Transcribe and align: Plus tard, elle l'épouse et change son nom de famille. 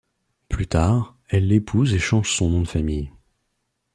Plus 0.49 0.65
tard, 0.65 1.15
elle 1.29 1.47
l'épouse 1.47 1.93
et 1.93 1.99
change 1.99 2.31
son 2.35 2.49
nom 2.49 2.61
de 2.63 2.67
famille. 2.67 3.11